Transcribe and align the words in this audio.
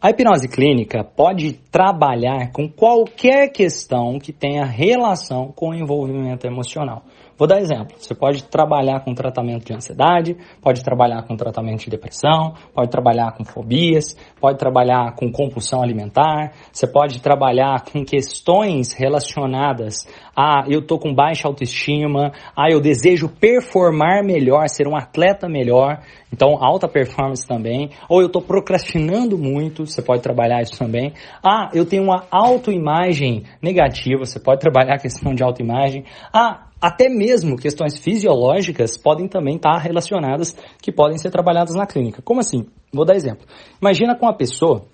A 0.00 0.10
hipnose 0.10 0.46
clínica 0.46 1.02
pode 1.02 1.54
trabalhar 1.72 2.52
com 2.52 2.68
qualquer 2.68 3.48
questão 3.48 4.20
que 4.20 4.32
tenha 4.32 4.64
relação 4.64 5.50
com 5.50 5.70
o 5.70 5.74
envolvimento 5.74 6.46
emocional. 6.46 7.02
Vou 7.38 7.46
dar 7.46 7.60
exemplo. 7.60 7.94
Você 7.96 8.16
pode 8.16 8.42
trabalhar 8.42 8.98
com 9.04 9.14
tratamento 9.14 9.64
de 9.64 9.72
ansiedade, 9.72 10.36
pode 10.60 10.82
trabalhar 10.82 11.22
com 11.22 11.36
tratamento 11.36 11.84
de 11.84 11.90
depressão, 11.90 12.54
pode 12.74 12.90
trabalhar 12.90 13.30
com 13.36 13.44
fobias, 13.44 14.16
pode 14.40 14.58
trabalhar 14.58 15.14
com 15.14 15.30
compulsão 15.30 15.80
alimentar, 15.80 16.52
você 16.72 16.84
pode 16.84 17.20
trabalhar 17.22 17.84
com 17.84 18.04
questões 18.04 18.92
relacionadas 18.92 20.04
a 20.36 20.64
eu 20.68 20.80
tô 20.84 20.98
com 20.98 21.14
baixa 21.14 21.46
autoestima, 21.48 22.32
a 22.56 22.70
eu 22.70 22.80
desejo 22.80 23.28
performar 23.28 24.24
melhor, 24.24 24.68
ser 24.68 24.86
um 24.86 24.96
atleta 24.96 25.48
melhor, 25.48 26.00
então 26.32 26.62
alta 26.62 26.88
performance 26.88 27.46
também, 27.46 27.90
ou 28.08 28.20
eu 28.20 28.28
tô 28.28 28.40
procrastinando 28.40 29.36
muito, 29.36 29.86
você 29.86 30.02
pode 30.02 30.22
trabalhar 30.22 30.62
isso 30.62 30.78
também. 30.78 31.12
Ah, 31.44 31.70
eu 31.72 31.84
tenho 31.84 32.04
uma 32.04 32.24
autoimagem 32.30 33.44
negativa, 33.60 34.24
você 34.24 34.38
pode 34.38 34.60
trabalhar 34.60 34.94
a 34.94 34.98
questão 34.98 35.34
de 35.34 35.42
autoimagem. 35.42 36.04
Ah, 36.32 36.67
até 36.80 37.08
mesmo 37.08 37.56
questões 37.56 37.98
fisiológicas 37.98 38.96
podem 38.96 39.28
também 39.28 39.56
estar 39.56 39.78
relacionadas, 39.78 40.56
que 40.80 40.92
podem 40.92 41.18
ser 41.18 41.30
trabalhadas 41.30 41.74
na 41.74 41.86
clínica. 41.86 42.22
Como 42.22 42.40
assim? 42.40 42.66
Vou 42.92 43.04
dar 43.04 43.16
exemplo. 43.16 43.46
Imagina 43.80 44.16
com 44.16 44.28
a 44.28 44.32
pessoa, 44.32 44.84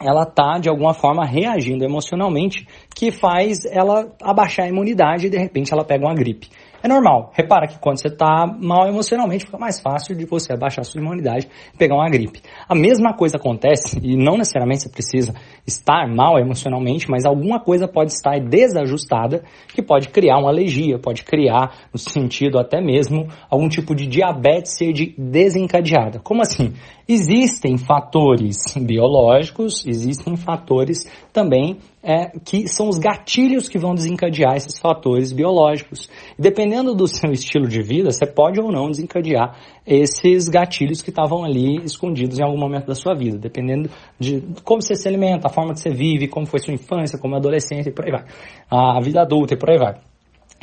ela 0.00 0.22
está 0.22 0.58
de 0.58 0.68
alguma 0.68 0.94
forma 0.94 1.24
reagindo 1.24 1.84
emocionalmente, 1.84 2.66
que 2.94 3.10
faz 3.10 3.64
ela 3.64 4.12
abaixar 4.22 4.66
a 4.66 4.68
imunidade 4.68 5.26
e 5.26 5.30
de 5.30 5.38
repente 5.38 5.72
ela 5.72 5.84
pega 5.84 6.06
uma 6.06 6.14
gripe. 6.14 6.48
É 6.84 6.88
normal. 6.88 7.32
Repara 7.32 7.66
que 7.66 7.78
quando 7.78 7.98
você 7.98 8.08
está 8.08 8.46
mal 8.46 8.86
emocionalmente, 8.86 9.46
fica 9.46 9.56
mais 9.56 9.80
fácil 9.80 10.14
de 10.14 10.26
você 10.26 10.52
abaixar 10.52 10.84
sua 10.84 11.00
imunidade 11.00 11.48
e 11.72 11.78
pegar 11.78 11.94
uma 11.94 12.10
gripe. 12.10 12.42
A 12.68 12.74
mesma 12.74 13.14
coisa 13.14 13.38
acontece, 13.38 13.98
e 14.02 14.14
não 14.18 14.36
necessariamente 14.36 14.82
você 14.82 14.90
precisa 14.90 15.34
estar 15.66 16.06
mal 16.06 16.38
emocionalmente, 16.38 17.06
mas 17.08 17.24
alguma 17.24 17.58
coisa 17.58 17.88
pode 17.88 18.12
estar 18.12 18.38
desajustada 18.38 19.44
que 19.68 19.82
pode 19.82 20.10
criar 20.10 20.36
uma 20.36 20.50
alergia, 20.50 20.98
pode 20.98 21.24
criar, 21.24 21.88
no 21.90 21.98
sentido 21.98 22.58
até 22.58 22.82
mesmo, 22.82 23.28
algum 23.48 23.66
tipo 23.70 23.94
de 23.94 24.06
diabetes 24.06 24.76
ser 24.76 24.92
de 24.92 25.14
desencadeada. 25.16 26.18
Como 26.18 26.42
assim? 26.42 26.74
Existem 27.08 27.78
fatores 27.78 28.58
biológicos, 28.76 29.86
existem 29.86 30.36
fatores 30.36 31.06
também 31.32 31.78
é, 32.04 32.38
que 32.44 32.68
são 32.68 32.88
os 32.88 32.98
gatilhos 32.98 33.66
que 33.66 33.78
vão 33.78 33.94
desencadear 33.94 34.54
esses 34.56 34.78
fatores 34.78 35.32
biológicos. 35.32 36.08
Dependendo 36.38 36.94
do 36.94 37.08
seu 37.08 37.32
estilo 37.32 37.66
de 37.66 37.82
vida, 37.82 38.12
você 38.12 38.26
pode 38.26 38.60
ou 38.60 38.70
não 38.70 38.90
desencadear 38.90 39.56
esses 39.86 40.48
gatilhos 40.48 41.00
que 41.00 41.08
estavam 41.08 41.42
ali 41.42 41.82
escondidos 41.82 42.38
em 42.38 42.42
algum 42.42 42.58
momento 42.58 42.86
da 42.86 42.94
sua 42.94 43.14
vida, 43.14 43.38
dependendo 43.38 43.88
de 44.20 44.42
como 44.62 44.82
você 44.82 44.94
se 44.94 45.08
alimenta, 45.08 45.46
a 45.46 45.50
forma 45.50 45.72
que 45.72 45.80
você 45.80 45.90
vive, 45.90 46.28
como 46.28 46.46
foi 46.46 46.60
sua 46.60 46.74
infância, 46.74 47.18
como 47.18 47.34
adolescência 47.34 47.88
e 47.88 47.92
por 47.92 48.04
aí 48.04 48.12
vai. 48.12 48.24
A 48.70 49.00
vida 49.00 49.22
adulta 49.22 49.54
e 49.54 49.56
por 49.56 49.70
aí 49.70 49.78
vai. 49.78 50.13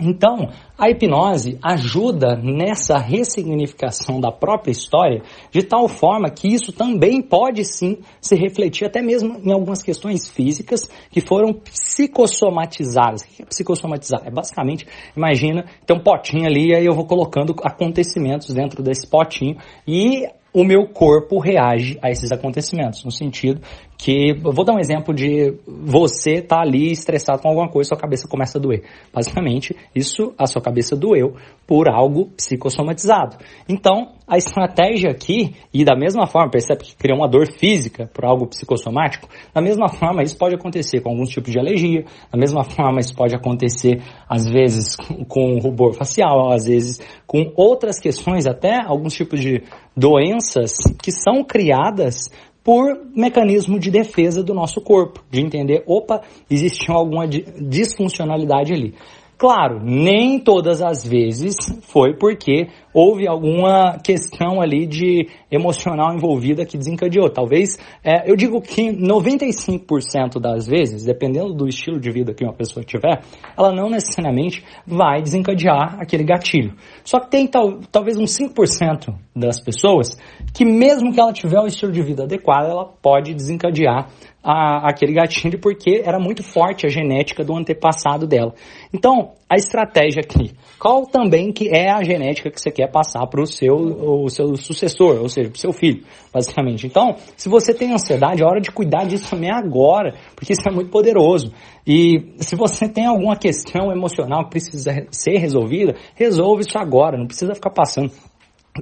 Então, 0.02 0.50
a 0.78 0.90
hipnose 0.90 1.60
ajuda 1.62 2.36
nessa 2.36 2.98
ressignificação 2.98 4.20
da 4.20 4.32
própria 4.32 4.72
história 4.72 5.22
de 5.52 5.62
tal 5.62 5.88
forma 5.88 6.30
que 6.30 6.48
isso 6.48 6.74
também 6.74 7.22
pode 7.22 7.64
sim 7.64 8.00
se 8.20 8.36
refletir 8.36 8.86
até 8.86 9.02
mesmo 9.02 9.40
em 9.44 9.52
algumas 9.52 9.84
questões 9.84 10.28
físicas 10.28 10.90
que 11.12 11.22
foram 11.22 11.54
psicossomatizadas. 11.54 13.22
O 13.22 13.28
que 13.28 13.44
é 13.44 13.46
psicossomatizar? 13.46 14.22
É 14.26 14.32
basicamente, 14.32 14.88
imagina, 15.16 15.66
tem 15.86 15.96
um 15.96 16.02
potinho 16.02 16.48
ali 16.48 16.70
e 16.70 16.76
aí 16.76 16.86
eu 16.86 16.96
vou 16.96 17.06
colocando 17.06 17.56
acontecimentos 17.64 18.54
dentro 18.54 18.82
desse 18.82 19.08
potinho 19.08 19.58
e 19.88 20.28
o 20.54 20.64
meu 20.66 20.88
corpo 20.88 21.40
reage 21.40 21.98
a 22.02 22.10
esses 22.10 22.32
acontecimentos, 22.32 23.06
no 23.06 23.12
sentido 23.12 23.62
que, 24.02 24.34
vou 24.34 24.66
dar 24.66 24.74
um 24.74 24.80
exemplo 24.80 25.14
de 25.14 25.54
você 25.68 26.42
tá 26.42 26.60
ali 26.60 26.92
estressado 26.92 27.44
com 27.44 27.50
alguma 27.50 27.70
coisa, 27.70 27.90
sua 27.90 27.98
cabeça 27.98 28.28
começa 28.28 28.58
a 28.58 28.62
doer. 28.62 28.84
Basicamente, 29.14 29.76
isso, 29.94 30.34
a 30.40 30.48
sua 30.48 30.60
cabeça 30.60 30.96
doeu 30.96 31.36
por 31.68 31.88
algo 31.88 32.32
psicossomatizado. 32.36 33.38
Então, 33.70 34.14
a 34.28 34.38
estratégia 34.38 35.12
aqui, 35.12 35.54
e 35.72 35.86
da 35.86 35.96
mesma 35.96 36.26
forma, 36.26 36.50
percebe 36.50 36.84
que 36.84 36.96
cria 36.96 37.16
uma 37.16 37.28
dor 37.28 37.46
física 37.60 38.10
por 38.12 38.26
algo 38.26 38.48
psicossomático, 38.48 39.30
da 39.54 39.62
mesma 39.62 39.88
forma, 39.88 40.24
isso 40.24 40.36
pode 40.36 40.56
acontecer 40.56 41.00
com 41.02 41.12
alguns 41.12 41.30
tipos 41.30 41.52
de 41.52 41.60
alergia, 41.60 42.04
da 42.32 42.40
mesma 42.40 42.64
forma, 42.64 43.02
isso 43.02 43.16
pode 43.16 43.36
acontecer, 43.36 44.02
às 44.28 44.50
vezes, 44.50 44.96
com 45.28 45.60
rubor 45.60 45.94
facial, 45.94 46.52
às 46.52 46.66
vezes, 46.66 47.00
com 47.28 47.54
outras 47.56 48.00
questões, 48.00 48.48
até 48.48 48.82
alguns 48.84 49.14
tipos 49.14 49.40
de 49.40 49.62
doenças 49.96 50.72
que 51.04 51.12
são 51.12 51.44
criadas 51.44 52.30
por 52.64 53.02
mecanismo 53.16 53.80
de 53.80 53.90
defesa 53.90 54.44
do 54.44 54.54
nosso 54.54 54.82
corpo, 54.82 55.24
de 55.30 55.42
entender, 55.42 55.84
opa, 55.88 56.22
existiu 56.50 56.94
alguma 56.94 57.28
disfuncionalidade 57.28 58.74
ali. 58.74 58.94
Claro, 59.38 59.80
nem 59.84 60.40
todas 60.40 60.84
as 60.84 61.04
vezes 61.04 61.56
foi 61.82 62.16
porque 62.16 62.68
houve 62.94 63.28
alguma 63.28 63.98
questão 64.00 64.62
ali 64.62 64.86
de 64.86 65.28
emocional 65.50 66.14
envolvida 66.14 66.66
que 66.66 66.78
desencadeou. 66.78 67.30
Talvez, 67.30 67.78
é, 68.04 68.30
eu 68.30 68.36
digo 68.36 68.62
que 68.62 68.92
95% 68.92 70.40
das 70.40 70.68
vezes, 70.68 71.06
dependendo 71.06 71.54
do 71.54 71.68
estilo 71.68 72.00
de 72.00 72.12
vida 72.12 72.34
que 72.34 72.44
uma 72.44 72.54
pessoa 72.54 72.84
tiver, 72.84 73.22
ela 73.58 73.74
não 73.74 73.90
necessariamente 73.90 74.64
vai 74.86 75.22
desencadear 75.22 76.00
aquele 76.00 76.24
gatilho. 76.24 76.74
Só 77.04 77.20
que 77.20 77.30
tem 77.30 77.48
tal, 77.48 77.80
talvez 77.92 78.18
uns 78.18 78.38
5% 78.38 79.14
das 79.36 79.62
pessoas 79.62 80.18
que 80.54 80.66
mesmo 80.66 81.14
que 81.14 81.20
ela 81.20 81.34
tiver 81.34 81.60
o 81.60 81.68
estilo 81.68 81.92
de 81.92 82.02
vida 82.02 82.24
adequado, 82.24 82.70
ela 82.70 82.86
pode 82.86 83.34
desencadear 83.34 84.10
a, 84.44 84.90
aquele 84.90 85.14
gatilho 85.14 85.60
porque 85.60 86.02
era 86.04 86.20
muito 86.20 86.44
forte 86.44 86.86
a 86.86 86.90
genética 86.90 87.44
do 87.44 87.56
antepassado 87.56 88.28
dela. 88.28 88.54
Então, 88.94 89.34
a 89.50 89.56
estratégia 89.56 90.22
aqui, 90.22 90.52
qual 90.80 91.06
também 91.06 91.52
que 91.52 91.70
é 91.70 91.92
a 91.92 92.04
genética 92.04 92.50
que 92.50 92.60
você 92.60 92.72
quer 92.72 92.81
passar 92.88 93.26
para 93.28 93.42
o 93.42 93.46
seu, 93.46 93.76
o 93.76 94.30
seu 94.30 94.56
sucessor, 94.56 95.20
ou 95.22 95.30
seja, 95.30 95.50
para 95.50 95.58
o 95.58 95.60
seu 95.60 95.74
filho, 95.74 96.04
basicamente. 96.34 96.88
Então, 96.88 97.16
se 97.36 97.50
você 97.50 97.74
tem 97.74 97.94
ansiedade, 97.94 98.42
é 98.42 98.46
hora 98.46 98.62
de 98.62 98.72
cuidar 98.72 99.06
disso 99.06 99.30
também 99.30 99.52
agora, 99.52 100.16
porque 100.36 100.54
isso 100.54 100.68
é 100.68 100.72
muito 100.72 100.90
poderoso. 100.90 101.52
E 101.86 102.34
se 102.38 102.56
você 102.56 102.88
tem 102.88 103.06
alguma 103.06 103.36
questão 103.36 103.92
emocional 103.92 104.46
que 104.46 104.52
precisa 104.52 105.06
ser 105.12 105.38
resolvida, 105.38 105.96
resolve 106.16 106.62
isso 106.62 106.78
agora, 106.78 107.18
não 107.18 107.28
precisa 107.28 107.54
ficar 107.56 107.72
passando 107.72 108.12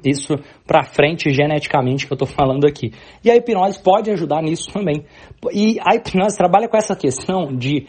isso 0.03 0.35
para 0.67 0.83
frente 0.83 1.31
geneticamente 1.31 2.05
que 2.05 2.13
eu 2.13 2.15
estou 2.15 2.27
falando 2.27 2.65
aqui. 2.65 2.91
E 3.23 3.31
a 3.31 3.35
hipnose 3.35 3.81
pode 3.81 4.11
ajudar 4.11 4.41
nisso 4.43 4.69
também. 4.71 5.03
E 5.51 5.77
a 5.81 5.95
hipnose 5.95 6.37
trabalha 6.37 6.67
com 6.67 6.77
essa 6.77 6.95
questão 6.95 7.55
de 7.55 7.87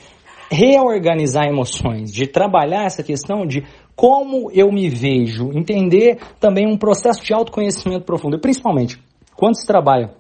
reorganizar 0.51 1.47
emoções, 1.47 2.13
de 2.13 2.27
trabalhar 2.27 2.85
essa 2.85 3.03
questão 3.03 3.47
de 3.47 3.65
como 3.95 4.51
eu 4.53 4.73
me 4.73 4.89
vejo, 4.89 5.51
entender 5.53 6.19
também 6.41 6.67
um 6.67 6.77
processo 6.77 7.23
de 7.23 7.33
autoconhecimento 7.33 8.05
profundo. 8.05 8.37
E 8.37 8.41
principalmente, 8.41 8.99
quando 9.37 9.57
se 9.57 9.67
trabalha 9.67 10.15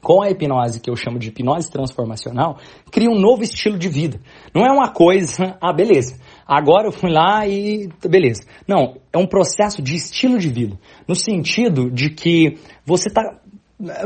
com 0.00 0.22
a 0.22 0.30
hipnose, 0.30 0.80
que 0.80 0.90
eu 0.90 0.96
chamo 0.96 1.18
de 1.18 1.28
hipnose 1.28 1.70
transformacional, 1.70 2.58
cria 2.90 3.10
um 3.10 3.18
novo 3.18 3.42
estilo 3.42 3.78
de 3.78 3.88
vida. 3.88 4.20
Não 4.54 4.64
é 4.64 4.72
uma 4.72 4.90
coisa, 4.90 5.56
ah, 5.60 5.72
beleza, 5.72 6.18
agora 6.46 6.88
eu 6.88 6.92
fui 6.92 7.10
lá 7.10 7.46
e 7.46 7.88
beleza. 8.08 8.44
Não, 8.66 8.96
é 9.12 9.18
um 9.18 9.26
processo 9.26 9.82
de 9.82 9.94
estilo 9.94 10.38
de 10.38 10.48
vida. 10.48 10.78
No 11.06 11.14
sentido 11.14 11.90
de 11.90 12.10
que 12.10 12.58
você 12.84 13.08
está 13.08 13.22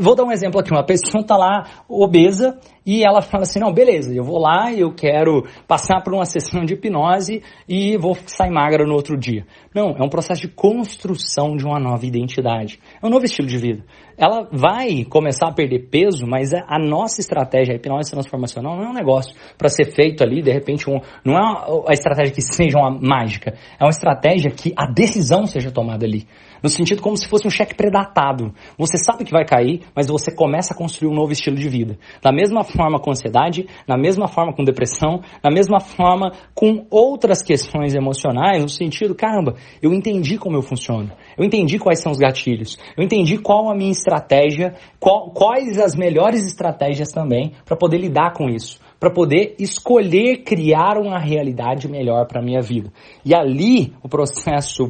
Vou 0.01 0.15
dar 0.15 0.25
um 0.25 0.31
exemplo 0.31 0.61
aqui. 0.61 0.71
Uma 0.71 0.85
pessoa 0.85 1.23
está 1.23 1.35
lá 1.35 1.85
obesa 1.89 2.59
e 2.85 3.03
ela 3.03 3.23
fala 3.23 3.45
assim: 3.45 3.59
não, 3.59 3.73
beleza, 3.73 4.15
eu 4.15 4.23
vou 4.23 4.39
lá 4.39 4.71
e 4.71 4.81
eu 4.81 4.93
quero 4.95 5.47
passar 5.67 6.03
por 6.03 6.13
uma 6.13 6.27
sessão 6.27 6.63
de 6.63 6.75
hipnose 6.75 7.43
e 7.67 7.97
vou 7.97 8.15
sair 8.27 8.51
magra 8.51 8.85
no 8.85 8.93
outro 8.93 9.17
dia. 9.19 9.47
Não, 9.75 9.97
é 9.97 10.05
um 10.05 10.11
processo 10.11 10.43
de 10.43 10.49
construção 10.49 11.57
de 11.57 11.65
uma 11.65 11.81
nova 11.81 12.05
identidade. 12.05 12.79
É 13.03 13.07
um 13.07 13.11
novo 13.11 13.25
estilo 13.25 13.49
de 13.49 13.57
vida. 13.57 13.83
Ela 14.17 14.49
vai 14.51 15.05
começar 15.05 15.49
a 15.49 15.53
perder 15.53 15.89
peso, 15.91 16.27
mas 16.27 16.53
é 16.53 16.63
a 16.67 16.79
nossa 16.79 17.21
estratégia, 17.21 17.75
a 17.75 17.77
hipnose 17.77 18.11
transformacional, 18.11 18.77
não 18.77 18.85
é 18.85 18.89
um 18.89 18.95
negócio 18.95 19.35
para 19.57 19.69
ser 19.69 19.93
feito 19.93 20.23
ali, 20.23 20.43
de 20.43 20.51
repente, 20.51 20.89
um, 20.89 21.01
não 21.25 21.35
é 21.35 21.43
a 21.89 21.93
estratégia 21.93 22.33
que 22.33 22.43
seja 22.43 22.79
uma 22.79 22.91
mágica. 22.91 23.55
É 23.79 23.85
uma 23.85 23.91
estratégia 23.91 24.51
que 24.51 24.73
a 24.77 24.87
decisão 24.87 25.47
seja 25.47 25.71
tomada 25.71 26.05
ali 26.05 26.27
no 26.63 26.69
sentido 26.69 27.03
como 27.03 27.17
se 27.17 27.29
fosse 27.29 27.47
um 27.47 27.51
cheque 27.51 27.75
predatado. 27.75 28.55
Você 28.79 28.97
sabe 28.97 29.25
que 29.25 29.33
vai 29.33 29.45
cair, 29.45 29.83
mas 29.95 30.07
você 30.07 30.33
começa 30.35 30.73
a 30.73 30.77
construir 30.77 31.11
um 31.11 31.15
novo 31.15 31.33
estilo 31.33 31.57
de 31.57 31.69
vida. 31.69 31.99
Da 32.23 32.31
mesma 32.31 32.63
forma 32.63 33.01
com 33.01 33.11
ansiedade, 33.11 33.67
na 33.87 33.99
mesma 33.99 34.29
forma 34.29 34.55
com 34.55 34.63
depressão, 34.63 35.21
na 35.43 35.51
mesma 35.51 35.81
forma 35.81 36.33
com 36.55 36.87
outras 36.91 37.43
questões 37.43 37.95
emocionais, 37.95 38.63
no 38.63 38.69
sentido, 38.69 39.15
caramba, 39.15 39.57
eu 39.83 39.93
entendi 39.93 40.39
como 40.39 40.57
eu 40.57 40.63
funciono. 40.63 41.11
Eu 41.37 41.45
entendi 41.45 41.79
quais 41.79 42.01
são 42.01 42.13
os 42.13 42.19
gatilhos. 42.19 42.79
Eu 42.97 43.05
entendi 43.05 43.39
qual 43.39 43.71
a 43.71 43.75
minha 43.75 43.91
estratégia, 43.91 44.75
qual, 44.99 45.31
quais 45.31 45.79
as 45.79 45.95
melhores 45.95 46.47
estratégias 46.47 47.11
também 47.11 47.53
para 47.65 47.77
poder 47.77 47.99
lidar 47.99 48.33
com 48.33 48.49
isso 48.49 48.81
para 49.03 49.11
poder 49.11 49.57
escolher 49.59 50.45
criar 50.45 50.97
uma 50.97 51.19
realidade 51.19 51.89
melhor 51.89 52.25
para 52.29 52.41
minha 52.41 52.61
vida. 52.61 52.93
E 53.25 53.35
ali 53.35 53.93
o 54.01 54.09
processo, 54.09 54.85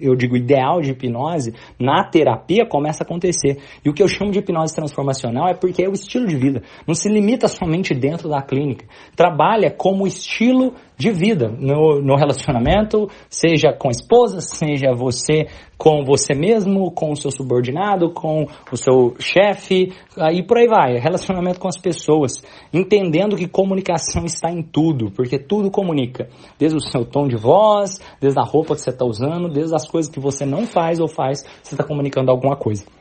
eu 0.00 0.16
digo 0.16 0.36
ideal 0.36 0.80
de 0.80 0.90
hipnose 0.90 1.54
na 1.78 2.02
terapia 2.10 2.66
começa 2.66 3.04
a 3.04 3.06
acontecer. 3.06 3.62
E 3.84 3.88
o 3.88 3.94
que 3.94 4.02
eu 4.02 4.08
chamo 4.08 4.32
de 4.32 4.40
hipnose 4.40 4.74
transformacional 4.74 5.46
é 5.46 5.54
porque 5.54 5.84
é 5.84 5.88
o 5.88 5.92
estilo 5.92 6.26
de 6.26 6.36
vida. 6.36 6.64
Não 6.88 6.94
se 6.96 7.08
limita 7.08 7.46
somente 7.46 7.94
dentro 7.94 8.28
da 8.28 8.42
clínica. 8.42 8.84
Trabalha 9.14 9.70
como 9.70 10.08
estilo 10.08 10.74
de 10.96 11.10
vida 11.10 11.48
no, 11.48 12.00
no 12.00 12.16
relacionamento, 12.16 13.08
seja 13.28 13.72
com 13.72 13.88
a 13.88 13.90
esposa, 13.90 14.40
seja 14.40 14.94
você 14.94 15.46
com 15.78 16.02
você 16.04 16.34
mesmo, 16.34 16.90
com 16.90 17.12
o 17.12 17.16
seu 17.16 17.30
subordinado, 17.30 18.10
com 18.10 18.46
o 18.72 18.76
seu 18.76 19.14
chefe, 19.18 19.92
aí 20.16 20.42
por 20.42 20.56
aí 20.56 20.66
vai. 20.66 20.98
Relacionamento 20.98 21.60
com 21.60 21.68
as 21.68 21.76
pessoas, 21.76 22.42
entendendo 22.72 23.36
que 23.36 23.46
comunicação 23.46 24.24
está 24.24 24.50
em 24.50 24.62
tudo, 24.62 25.10
porque 25.10 25.38
tudo 25.38 25.70
comunica. 25.70 26.28
Desde 26.58 26.78
o 26.78 26.80
seu 26.80 27.04
tom 27.04 27.28
de 27.28 27.36
voz, 27.36 28.00
desde 28.20 28.40
a 28.40 28.44
roupa 28.44 28.74
que 28.74 28.80
você 28.80 28.90
está 28.90 29.04
usando, 29.04 29.50
desde 29.50 29.74
as 29.74 29.86
coisas 29.86 30.10
que 30.10 30.18
você 30.18 30.46
não 30.46 30.66
faz 30.66 30.98
ou 30.98 31.08
faz, 31.08 31.44
você 31.62 31.74
está 31.74 31.84
comunicando 31.84 32.30
alguma 32.30 32.56
coisa. 32.56 32.95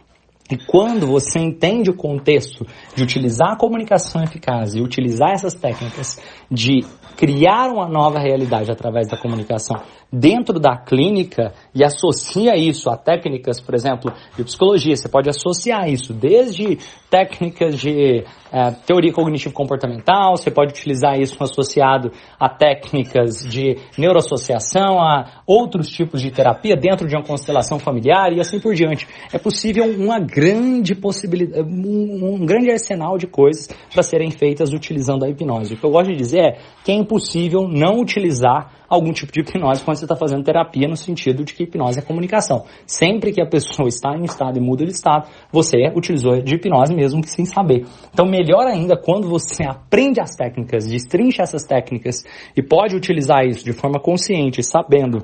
E 0.50 0.58
quando 0.58 1.08
você 1.08 1.40
entende 1.40 1.90
o 1.90 1.96
contexto 1.96 2.66
de 2.96 3.04
utilizar 3.04 3.54
a 3.54 3.58
comunicação 3.58 4.24
eficaz 4.24 4.76
e 4.76 4.82
utilizar 4.82 5.32
essas 5.32 5.56
técnicas 5.56 6.22
de 6.52 6.82
criar 7.18 7.72
uma 7.72 7.88
nova 7.88 8.20
realidade 8.20 8.72
através 8.72 9.08
da 9.08 9.18
comunicação 9.18 9.78
dentro 10.12 10.60
da 10.60 10.78
clínica 10.78 11.54
e 11.74 11.84
associa 11.84 12.56
isso 12.56 12.90
a 12.90 12.98
técnicas, 12.98 13.60
por 13.60 13.76
exemplo, 13.76 14.12
de 14.36 14.44
psicologia, 14.44 14.96
você 14.96 15.10
pode 15.10 15.30
associar 15.30 15.90
isso 15.90 16.14
desde 16.14 16.78
técnicas 17.10 17.80
de 17.80 18.24
é, 18.52 18.72
teoria 18.86 19.12
cognitivo-comportamental, 19.12 20.38
você 20.38 20.50
pode 20.50 20.72
utilizar 20.72 21.20
isso 21.20 21.36
associado 21.44 22.12
a 22.40 22.48
técnicas 22.48 23.46
de 23.46 23.78
neuroassociação, 23.98 25.00
a 25.00 25.42
outros 25.46 25.90
tipos 25.90 26.22
de 26.22 26.32
terapia 26.32 26.76
dentro 26.76 27.08
de 27.08 27.16
uma 27.16 27.24
constelação 27.24 27.80
familiar 27.80 28.32
e 28.32 28.40
assim 28.40 28.60
por 28.60 28.74
diante. 28.74 29.08
É 29.34 29.38
possível 29.38 29.86
uma 29.86 30.20
grande 30.20 30.96
possibilidade, 30.96 31.68
um, 31.68 32.36
um 32.36 32.46
grande 32.46 32.72
arsenal 32.72 33.18
de 33.18 33.28
coisas 33.28 33.68
para 33.94 34.04
serem 34.04 34.32
feitas 34.32 34.72
utilizando 34.72 35.26
a 35.26 35.30
hipnose. 35.30 35.74
O 35.74 35.78
que 35.78 35.86
eu 35.86 35.92
gosto 35.92 36.12
de 36.12 36.18
dizer 36.18 36.40
é 36.40 36.58
que 36.84 36.92
é 36.92 36.96
impossível 36.96 37.68
não 37.68 38.00
utilizar 38.00 38.72
algum 38.88 39.12
tipo 39.12 39.32
de 39.32 39.42
hipnose 39.42 39.84
quando 39.84 39.98
você 39.98 40.05
está 40.06 40.16
fazendo 40.16 40.44
terapia, 40.44 40.88
no 40.88 40.96
sentido 40.96 41.44
de 41.44 41.54
que 41.54 41.64
hipnose 41.64 42.00
é 42.00 42.02
comunicação. 42.02 42.66
Sempre 42.86 43.32
que 43.32 43.42
a 43.42 43.46
pessoa 43.46 43.88
está 43.88 44.16
em 44.16 44.24
estado 44.24 44.58
e 44.58 44.62
muda 44.62 44.86
de 44.86 44.92
estado, 44.92 45.28
você 45.52 45.78
utilizou 45.96 46.42
de 46.42 46.56
hipnose 46.56 46.94
mesmo 46.94 47.22
que 47.22 47.30
sem 47.30 47.46
saber. 47.46 47.86
Então, 48.14 48.26
melhor 48.26 48.66
ainda 48.68 48.96
quando 48.96 49.28
você 49.28 49.64
aprende 49.64 50.22
as 50.22 50.36
técnicas, 50.36 50.88
destrincha 50.88 51.44
essas 51.44 51.64
técnicas 51.64 52.24
e 52.56 52.62
pode 52.62 52.96
utilizar 52.96 53.46
isso 53.46 53.64
de 53.64 53.74
forma 53.74 54.00
consciente, 54.00 54.64
sabendo 54.64 55.24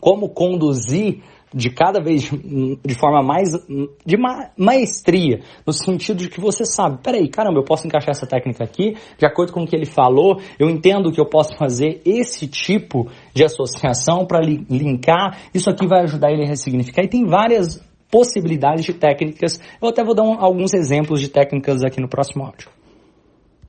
como 0.00 0.28
conduzir 0.28 1.22
de 1.54 1.70
cada 1.70 2.00
vez 2.00 2.30
de 2.84 2.94
forma 2.94 3.22
mais 3.22 3.50
de 4.04 4.16
maestria, 4.56 5.40
no 5.66 5.72
sentido 5.72 6.18
de 6.18 6.28
que 6.28 6.40
você 6.40 6.64
sabe, 6.64 6.98
peraí, 7.02 7.28
caramba, 7.28 7.58
eu 7.58 7.64
posso 7.64 7.86
encaixar 7.86 8.10
essa 8.10 8.26
técnica 8.26 8.64
aqui, 8.64 8.94
de 9.18 9.26
acordo 9.26 9.52
com 9.52 9.62
o 9.62 9.66
que 9.66 9.74
ele 9.74 9.86
falou, 9.86 10.40
eu 10.58 10.68
entendo 10.68 11.10
que 11.12 11.20
eu 11.20 11.26
posso 11.26 11.56
fazer 11.56 12.00
esse 12.04 12.46
tipo 12.46 13.08
de 13.32 13.44
associação 13.44 14.26
para 14.26 14.40
linkar, 14.40 15.38
isso 15.54 15.70
aqui 15.70 15.86
vai 15.86 16.02
ajudar 16.02 16.30
ele 16.30 16.44
a 16.44 16.48
ressignificar, 16.48 17.02
e 17.02 17.08
tem 17.08 17.24
várias 17.24 17.80
possibilidades 18.10 18.84
de 18.84 18.94
técnicas, 18.94 19.60
eu 19.80 19.88
até 19.88 20.04
vou 20.04 20.14
dar 20.14 20.22
um, 20.22 20.40
alguns 20.40 20.72
exemplos 20.74 21.20
de 21.20 21.28
técnicas 21.28 21.82
aqui 21.82 22.00
no 22.00 22.08
próximo 22.08 22.44
áudio. 22.44 22.75